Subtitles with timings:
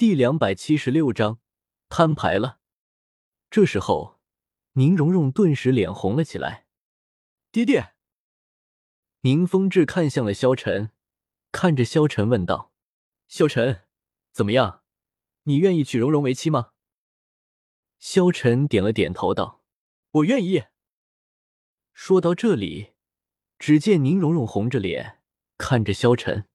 [0.00, 1.40] 第两百七十六章
[1.90, 2.58] 摊牌了。
[3.50, 4.18] 这时候，
[4.72, 6.66] 宁荣荣顿时脸红了起来。
[7.52, 7.92] 爹爹，
[9.20, 10.92] 宁风致看向了萧晨，
[11.52, 12.72] 看着萧晨问道
[13.28, 13.82] ：“萧晨，
[14.32, 14.82] 怎么样？
[15.42, 16.70] 你愿意娶荣荣为妻吗？”
[18.00, 19.62] 萧晨点了点头，道
[20.12, 20.62] ：“我愿意。”
[21.92, 22.94] 说到这里，
[23.58, 25.20] 只见宁荣荣红着脸
[25.58, 26.48] 看着萧晨，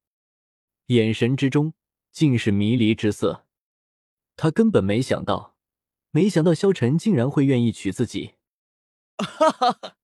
[0.88, 1.75] 眼神之中
[2.16, 3.45] 尽是迷离之色。
[4.38, 5.58] 他根本没想到，
[6.12, 8.35] 没想到萧晨竟然会愿意娶自己。
[9.17, 9.98] 哈哈哈！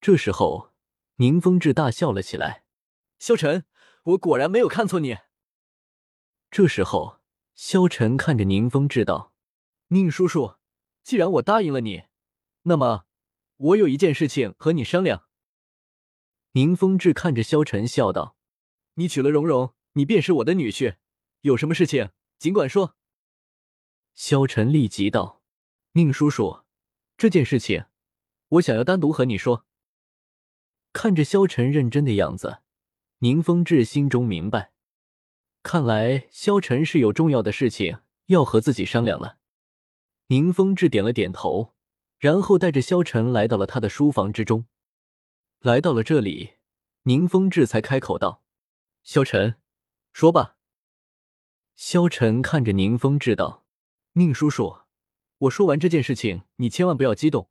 [0.00, 0.72] 这时候，
[1.16, 2.64] 宁风致大笑了起来
[3.20, 3.66] ：“萧晨，
[4.04, 5.18] 我果然没有看错你。”
[6.50, 7.20] 这时候，
[7.54, 9.34] 萧晨看着宁风致道
[9.88, 10.54] ：“宁叔叔，
[11.02, 12.04] 既然我答应了你，
[12.62, 13.04] 那么……”
[13.58, 15.24] 我有一件事情和你商量。
[16.52, 18.38] 宁风致看着萧晨笑道
[18.96, 20.96] ：“你娶了蓉蓉，你便是我的女婿。
[21.46, 22.96] 有什么事情尽管说。”
[24.14, 25.42] 萧晨立即道
[25.92, 26.64] ：“宁叔叔，
[27.16, 27.86] 这件事情
[28.48, 29.64] 我想要单独和你说。”
[30.92, 32.62] 看着萧晨认真的样子，
[33.18, 34.72] 宁风致心中明白，
[35.62, 39.38] 看来萧晨是有重要的事情要和自己商量了。
[40.28, 41.74] 宁风致点了点头。
[42.18, 44.64] 然后带着萧晨来到了他的书房之中。
[45.60, 46.54] 来到了这里，
[47.02, 48.42] 宁风致才开口道
[49.04, 49.56] ：“萧晨，
[50.14, 50.55] 说吧。”
[51.76, 53.66] 萧晨看着宁风致道
[54.16, 54.78] ：“宁叔叔，
[55.36, 57.50] 我说完这件事情，你千万不要激动。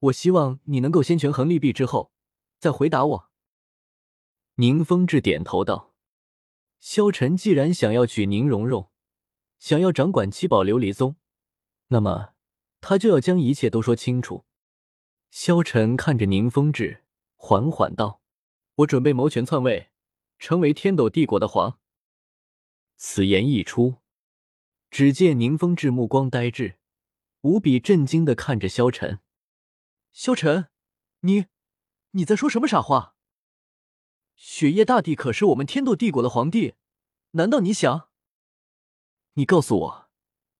[0.00, 2.12] 我希望你能够先权衡利弊之后
[2.58, 3.30] 再回答我。”
[4.56, 5.94] 宁风致点头道
[6.80, 8.90] ：“萧晨既然想要娶宁荣荣，
[9.60, 11.14] 想要掌管七宝琉璃宗，
[11.88, 12.30] 那么……”
[12.82, 14.44] 他就要将一切都说清楚。
[15.30, 17.04] 萧晨看着宁风致，
[17.36, 18.20] 缓缓道
[18.78, 19.90] ：“我准备谋权篡位，
[20.40, 21.78] 成为天斗帝国的皇。”
[22.96, 23.96] 此言一出，
[24.90, 26.78] 只见宁风致目光呆滞，
[27.42, 29.20] 无比震惊的看着萧晨。
[30.12, 30.68] 萧晨，
[31.20, 31.46] 你，
[32.12, 33.16] 你在说什么傻话？
[34.36, 36.74] 雪夜大帝可是我们天斗帝国的皇帝，
[37.32, 38.08] 难道你想？
[39.34, 40.10] 你告诉我，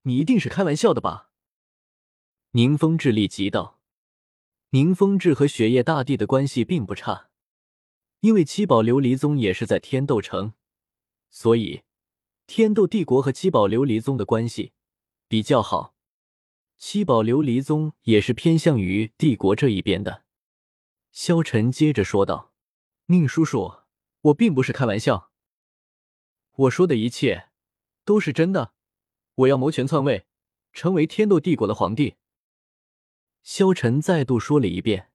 [0.02, 1.30] 你一定是开玩笑的吧？
[2.50, 3.80] 宁风致立即道
[4.70, 7.30] ：“宁风致和雪夜大帝的关系并不差，
[8.20, 10.54] 因为七宝琉璃宗也是在天斗城，
[11.30, 11.82] 所以
[12.46, 14.72] 天斗帝国和七宝琉璃宗的关系
[15.28, 15.94] 比较好。
[16.76, 20.24] 七宝琉璃宗也是偏向于帝国这一边的。”
[21.12, 22.52] 萧晨接着说道
[23.06, 23.72] ：“宁叔叔，
[24.22, 25.30] 我并不是开玩笑，
[26.56, 27.50] 我说的一切
[28.04, 28.74] 都是真的。
[29.36, 30.26] 我要谋权篡位，
[30.72, 32.16] 成为天斗帝国的皇帝。”
[33.42, 35.10] 萧晨再度说了一遍，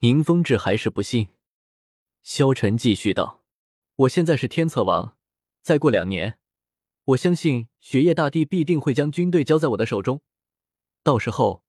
[0.00, 1.28] 宁风致还是不信。
[2.22, 3.44] 萧晨继续道
[3.96, 5.16] ：“我现在是天策王，
[5.64, 6.38] 再过两年，
[7.04, 10.20] 我相信雪夜大帝必定会将军队交在我的手中。
[11.02, 11.64] 到时候，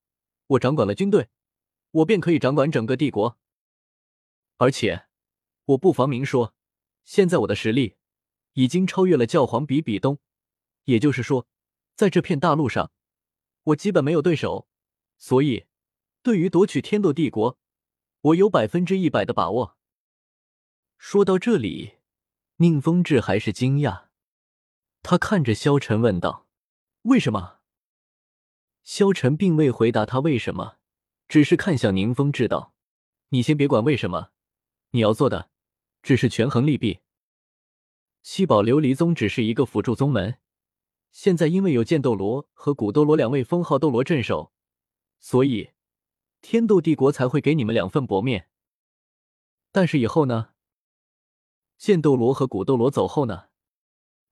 [0.47, 1.29] 我掌管了军队，
[1.91, 3.39] 我便可以掌管整个帝国。
[4.57, 5.05] 而且，
[5.63, 6.53] 我不妨明说，
[7.05, 7.95] 现在我的实力
[8.55, 10.19] 已经超越了教皇比比东，
[10.83, 11.47] 也就是说，
[11.95, 12.91] 在这片大陆上，
[13.63, 14.67] 我基本没有对手。”
[15.17, 15.67] 所以，
[16.21, 17.57] 对于夺取天斗帝国，
[18.19, 19.77] 我有百分之一百的把握。
[20.97, 21.94] 说到这里，
[22.57, 24.05] 宁风致还是惊讶，
[25.03, 26.47] 他看着萧晨问道
[27.03, 27.59] ：“为什么？”
[28.81, 30.77] 萧晨并未回答他为什么，
[31.27, 32.73] 只是看向宁风致道
[33.29, 34.29] ：“你先别管为什么，
[34.91, 35.49] 你要做的
[36.01, 37.01] 只是权衡利弊。
[38.23, 40.37] 七宝琉璃宗只是一个辅助宗门，
[41.11, 44.53] 现在因为有剑斗罗和古斗罗两位封号斗罗镇守。”
[45.19, 45.71] 所以，
[46.41, 48.47] 天斗帝国才会给你们两份薄面。
[49.73, 50.51] 但是以后呢？
[51.77, 53.49] 剑斗罗和古斗罗走后呢？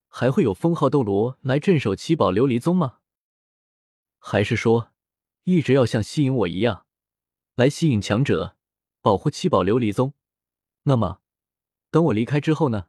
[0.07, 2.99] 还会有封号斗罗来镇守七宝琉璃宗吗？
[4.19, 4.91] 还是说，
[5.43, 6.85] 一直要像吸引我一样，
[7.55, 8.55] 来吸引强者，
[9.01, 10.13] 保护七宝琉璃宗？
[10.83, 11.21] 那么，
[11.89, 12.87] 等我离开之后呢？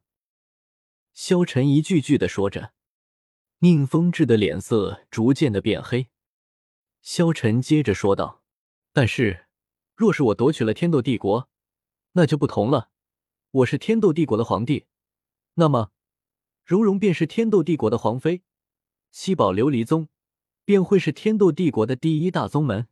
[1.12, 2.72] 萧晨一句句的说着，
[3.60, 6.10] 宁风致的脸色逐渐的变黑。
[7.00, 8.42] 萧晨接着说道
[8.92, 9.46] ：“但是，
[9.94, 11.48] 若是我夺取了天斗帝国，
[12.12, 12.90] 那就不同了。
[13.54, 14.86] 我是天斗帝国的皇帝，
[15.54, 15.92] 那么，
[16.64, 18.42] 蓉蓉便是天斗帝国的皇妃，
[19.12, 20.08] 七宝琉璃宗
[20.64, 22.88] 便会是天斗帝国的第一大宗门。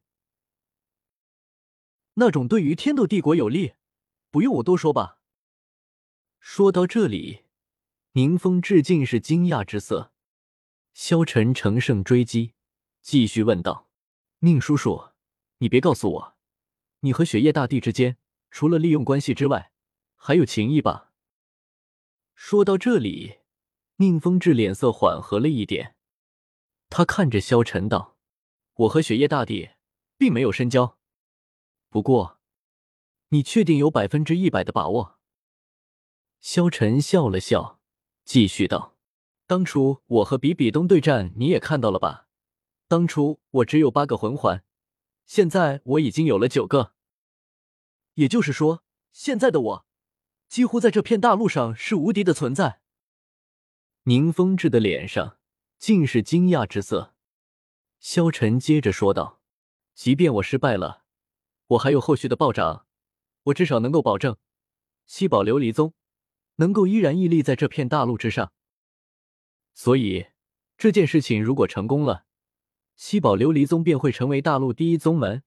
[2.15, 3.73] 那种对于天斗帝国有利，
[4.31, 5.19] 不用我多说吧？”
[6.39, 7.43] 说到这里，
[8.13, 10.13] 宁风致尽是惊讶之色。
[10.95, 12.53] 萧晨乘胜追击，
[13.01, 13.89] 继续问道。
[14.39, 15.09] 宁叔叔，
[15.59, 16.37] 你别告诉我，
[17.01, 18.17] 你和雪夜大帝之间
[18.53, 19.72] 除了利用关系之外，
[20.25, 21.11] 还有情谊吧？
[22.37, 23.41] 说到这里，
[23.97, 25.97] 宁风致脸色缓和了一点，
[26.89, 28.17] 他看着萧晨道
[28.87, 29.71] ：“我和雪夜大帝
[30.17, 30.97] 并没有深交，
[31.89, 32.39] 不过，
[33.31, 35.19] 你确定有百分之一百的把握？”
[36.41, 37.81] 萧晨笑了笑，
[38.25, 38.97] 继续道
[39.49, 42.29] ：“当初我和比比东对战，你也看到了吧？
[42.87, 44.63] 当初我只有八个魂环，
[45.27, 46.95] 现在我已经有了九个。
[48.15, 49.87] 也就是说，现在的我，
[50.53, 52.83] 几乎在这片大陆上是无敌的存在。”
[54.05, 55.39] 宁风致的脸上
[55.79, 57.15] 尽是惊讶之色。
[58.01, 59.41] 萧晨接着说道
[59.97, 61.05] ：“即便我失败了，
[61.69, 62.85] 我还有后续的暴涨，
[63.45, 64.37] 我至少能够保证
[65.07, 65.95] 七宝琉璃宗。”
[66.57, 68.53] 能够依然屹立在这片大陆之上，
[69.73, 70.27] 所以
[70.77, 72.27] 这件事情如果成功了，
[72.95, 75.41] 七宝琉璃宗便会成为大陆第一宗门；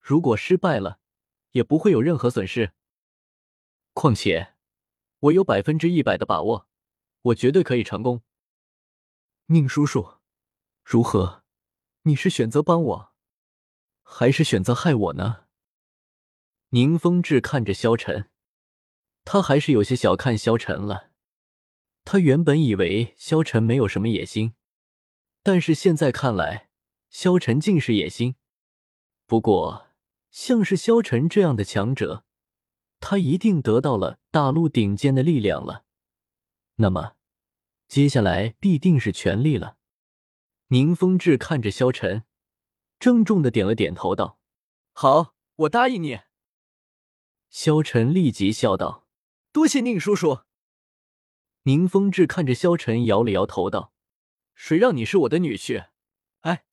[0.00, 1.00] 如果失败了，
[1.50, 2.72] 也不会有任何损失。
[3.92, 4.54] 况且
[5.20, 6.68] 我有百分之一百的把握，
[7.22, 8.22] 我绝对可以成功。
[9.46, 10.18] 宁叔叔，
[10.84, 11.44] 如何？
[12.02, 13.12] 你是选择帮我，
[14.02, 15.44] 还是选择害我呢？
[16.70, 18.30] 宁风致看着萧晨。
[19.24, 21.12] 他还是有些小看萧晨了。
[22.04, 24.54] 他原本以为萧晨没有什么野心，
[25.44, 26.70] 但是现在看来，
[27.08, 28.34] 萧晨竟是野心。
[29.26, 29.86] 不过，
[30.30, 32.24] 像是萧晨这样的强者，
[33.02, 35.84] 他一定得到了大陆顶尖的力量了。
[36.76, 37.16] 那么，
[37.88, 39.76] 接下来必定是权力了。
[40.68, 42.22] 宁风致看着萧晨，
[42.98, 44.38] 郑重的点了点头，道
[44.94, 46.20] ：“好，我答应你。”
[47.50, 49.06] 萧晨立即笑道。
[49.50, 50.44] 多谢宁叔叔。
[51.64, 53.92] 宁风致看着萧晨，摇了摇头，道
[54.54, 55.88] ：“谁让你是我的女婿？
[56.40, 56.64] 哎，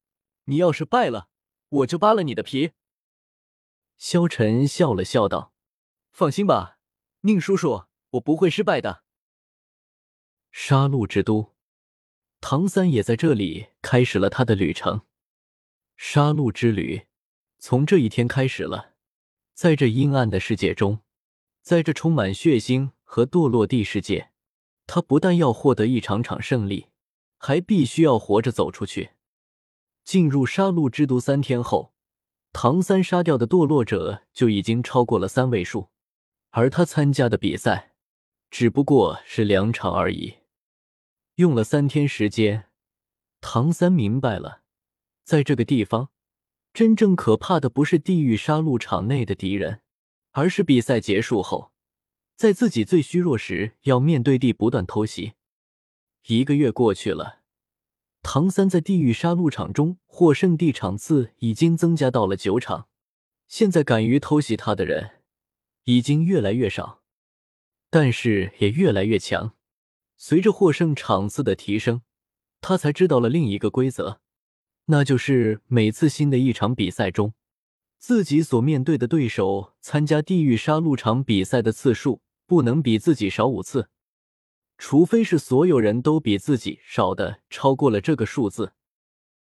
[0.46, 1.28] 你要是败了，
[1.70, 2.72] 我就扒了你的皮。”
[3.98, 5.52] 萧晨笑了笑，道
[6.20, 6.80] ：“放心吧，
[7.22, 9.06] 宁叔叔，我不会失败的。”
[10.52, 11.56] 杀戮之都，
[12.42, 15.04] 唐三也在这里开始了他的旅程。
[15.96, 17.08] 杀戮之旅
[17.58, 18.96] 从这一天开始了，
[19.54, 21.00] 在这阴暗的世界中。
[21.62, 24.32] 在这充满血腥和堕落地世界，
[24.88, 26.88] 他不但要获得一场场胜利，
[27.38, 29.12] 还必须要活着走出去。
[30.04, 31.94] 进入杀戮之都三天后，
[32.52, 35.90] 唐三杀掉的堕落者就已经超过了三位数，
[36.50, 37.94] 而他参加的比赛
[38.50, 40.38] 只不过是两场而已。
[41.36, 42.70] 用了三天时间，
[43.42, 44.62] 唐三明白了，
[45.24, 46.10] 在这个地方，
[46.74, 49.82] 真正可怕的不是地狱杀戮场内的敌人。
[50.32, 51.72] 而是比赛结束后，
[52.36, 55.34] 在自己最虚弱时要面对地不断偷袭。
[56.28, 57.40] 一个月过去了，
[58.22, 62.88] 唐三在地狱杀戮场中获胜地场次已经增加到了九场。
[63.48, 65.19] 现在敢于偷袭他的人
[65.90, 67.02] 已经越来越少，
[67.90, 69.56] 但是也越来越强。
[70.18, 72.04] 随着获胜场次的提升，
[72.62, 74.22] 他才知道了另一个规则，
[74.86, 77.34] 那就是每次新的一场比赛中。
[77.98, 83.90] 自己所面对的对手参加地狱杀戮场比赛的次数不能比自己少五次，
[84.78, 88.74] 除非是所有人都比自己少的超过了这个数字，